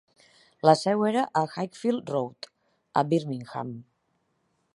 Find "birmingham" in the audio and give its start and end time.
3.13-3.79